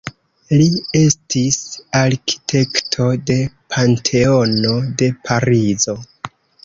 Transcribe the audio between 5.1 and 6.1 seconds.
Parizo.